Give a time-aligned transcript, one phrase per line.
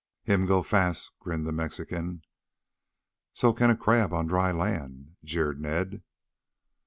[0.23, 2.23] "Him go fast," grinned the Mexican.
[3.35, 6.01] "So can a crab on dry land," jeered Ned.